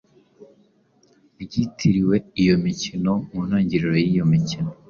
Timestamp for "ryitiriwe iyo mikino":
1.41-3.11